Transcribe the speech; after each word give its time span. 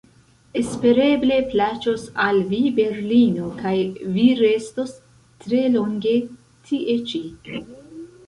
Espereble 0.59 1.35
plaĉos 1.51 2.05
al 2.27 2.39
vi 2.53 2.61
berlino 2.79 3.51
kaj 3.59 3.73
vi 4.15 4.25
restos 4.39 4.95
tre 5.45 5.61
longe 5.75 6.15
tie 6.71 6.97
ĉi. 7.13 7.21